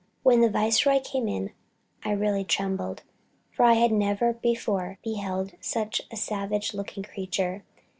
"When 0.23 0.41
the 0.41 0.49
Viceroy 0.49 0.99
came 0.99 1.27
in 1.27 1.51
I 2.03 2.13
really 2.13 2.43
trembled, 2.43 3.03
for 3.51 3.65
I 3.65 3.85
never 3.85 4.33
before 4.33 4.97
beheld 5.03 5.53
such 5.61 6.01
a 6.09 6.15
savage 6.15 6.73
looking 6.73 7.03
creature. 7.03 7.63